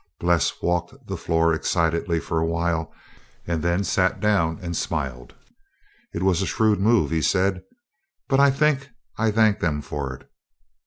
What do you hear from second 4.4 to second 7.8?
and smiled. "It was a shrewd move," he said;